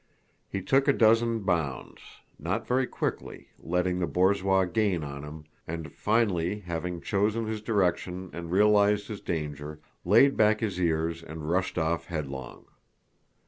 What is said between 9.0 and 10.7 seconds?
his danger, laid back